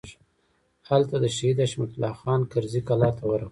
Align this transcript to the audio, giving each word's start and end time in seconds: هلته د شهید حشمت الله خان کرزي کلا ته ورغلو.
هلته 0.89 1.15
د 1.23 1.25
شهید 1.35 1.57
حشمت 1.65 1.91
الله 1.95 2.13
خان 2.21 2.41
کرزي 2.51 2.81
کلا 2.87 3.09
ته 3.17 3.23
ورغلو. 3.27 3.49